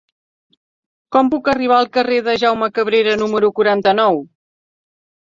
[1.15, 4.19] Com puc arribar al carrer de Jaume Cabrera número quaranta-nou?